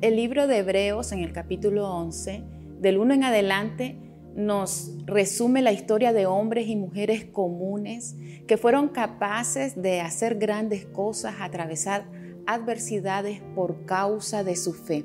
[0.00, 2.42] El libro de Hebreos en el capítulo 11,
[2.80, 3.98] del 1 en adelante,
[4.34, 8.16] nos resume la historia de hombres y mujeres comunes
[8.46, 12.06] que fueron capaces de hacer grandes cosas, atravesar
[12.46, 15.04] adversidades por causa de su fe.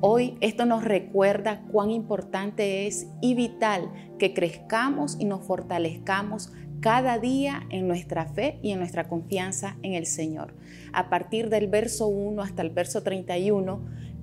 [0.00, 6.50] Hoy esto nos recuerda cuán importante es y vital que crezcamos y nos fortalezcamos
[6.80, 10.56] cada día en nuestra fe y en nuestra confianza en el Señor.
[10.92, 13.80] A partir del verso 1 hasta el verso 31,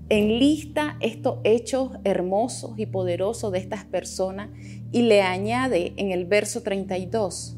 [0.09, 4.50] enlista estos hechos hermosos y poderosos de estas personas
[4.91, 7.55] y le añade en el verso 32.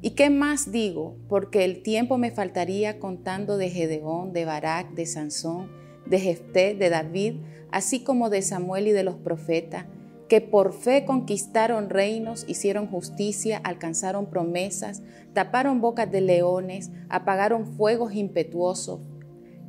[0.00, 1.16] ¿Y qué más digo?
[1.28, 5.72] Porque el tiempo me faltaría contando de Gedeón, de Barak, de Sansón,
[6.06, 7.34] de Jefté, de David,
[7.72, 9.86] así como de Samuel y de los profetas,
[10.28, 18.14] que por fe conquistaron reinos, hicieron justicia, alcanzaron promesas, taparon bocas de leones, apagaron fuegos
[18.14, 19.00] impetuosos,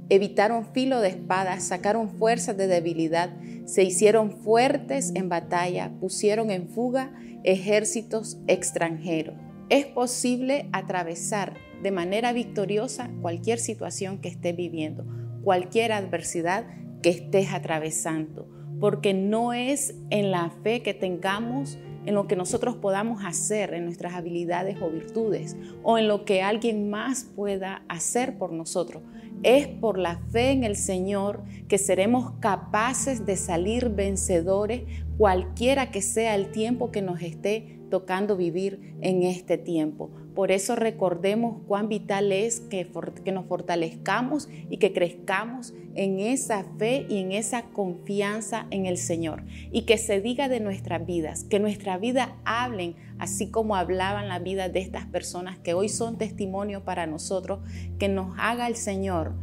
[0.10, 3.30] evitaron filo de espadas, sacaron fuerzas de debilidad,
[3.66, 7.12] se hicieron fuertes en batalla, pusieron en fuga
[7.44, 9.36] ejércitos extranjeros.
[9.70, 15.06] Es posible atravesar de manera victoriosa cualquier situación que estés viviendo,
[15.44, 16.66] cualquier adversidad
[17.02, 22.76] que estés atravesando, porque no es en la fe que tengamos en lo que nosotros
[22.76, 28.38] podamos hacer, en nuestras habilidades o virtudes, o en lo que alguien más pueda hacer
[28.38, 29.04] por nosotros.
[29.44, 34.84] Es por la fe en el Señor que seremos capaces de salir vencedores
[35.18, 40.12] cualquiera que sea el tiempo que nos esté tocando vivir en este tiempo.
[40.36, 42.88] Por eso recordemos cuán vital es que,
[43.32, 49.44] nos fortalezcamos y que crezcamos en esa fe y en esa confianza en el Señor.
[49.72, 54.40] Y que se diga de nuestras vidas, que nuestra vida hablen así como hablaban la
[54.40, 57.60] vida de estas personas que hoy son testimonio para nosotros,
[58.00, 59.34] que nos haga el Señor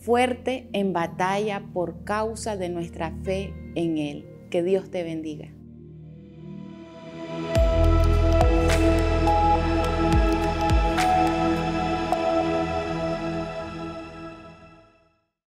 [0.00, 4.26] fuerte en batalla por causa de nuestra fe en Él.
[4.50, 5.48] Que Dios te bendiga.